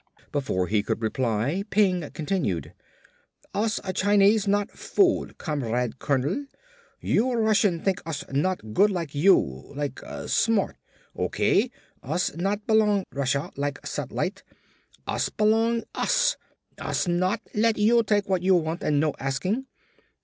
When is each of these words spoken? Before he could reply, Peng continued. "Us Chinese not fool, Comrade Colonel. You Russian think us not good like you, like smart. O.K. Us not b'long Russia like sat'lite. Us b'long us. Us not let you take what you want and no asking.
Before 0.31 0.65
he 0.65 0.81
could 0.81 1.03
reply, 1.03 1.63
Peng 1.69 2.09
continued. 2.15 2.73
"Us 3.53 3.79
Chinese 3.93 4.47
not 4.47 4.71
fool, 4.71 5.27
Comrade 5.37 5.99
Colonel. 5.99 6.47
You 6.99 7.31
Russian 7.33 7.79
think 7.83 8.01
us 8.03 8.23
not 8.31 8.73
good 8.73 8.89
like 8.89 9.13
you, 9.13 9.71
like 9.75 10.01
smart. 10.25 10.77
O.K. 11.15 11.69
Us 12.01 12.35
not 12.35 12.65
b'long 12.65 13.03
Russia 13.13 13.51
like 13.55 13.77
sat'lite. 13.85 14.41
Us 15.05 15.29
b'long 15.29 15.83
us. 15.93 16.35
Us 16.79 17.07
not 17.07 17.39
let 17.53 17.77
you 17.77 18.01
take 18.01 18.27
what 18.27 18.41
you 18.41 18.55
want 18.55 18.81
and 18.81 18.99
no 18.99 19.13
asking. 19.19 19.67